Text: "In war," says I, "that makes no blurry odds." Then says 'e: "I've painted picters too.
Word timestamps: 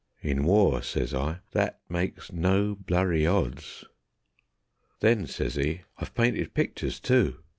"In 0.23 0.45
war," 0.45 0.81
says 0.81 1.13
I, 1.13 1.41
"that 1.51 1.79
makes 1.87 2.31
no 2.31 2.73
blurry 2.73 3.27
odds." 3.27 3.85
Then 4.99 5.27
says 5.27 5.59
'e: 5.59 5.83
"I've 5.99 6.15
painted 6.15 6.55
picters 6.55 6.99
too. 6.99 7.43